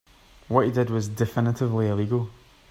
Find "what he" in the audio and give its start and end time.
0.47-0.71